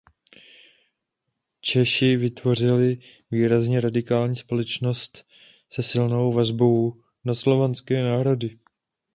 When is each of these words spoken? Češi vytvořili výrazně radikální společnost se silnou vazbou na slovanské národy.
Češi 1.61 2.15
vytvořili 2.17 2.99
výrazně 3.31 3.81
radikální 3.81 4.35
společnost 4.35 5.25
se 5.69 5.83
silnou 5.83 6.33
vazbou 6.33 7.01
na 7.25 7.33
slovanské 7.33 8.03
národy. 8.03 8.59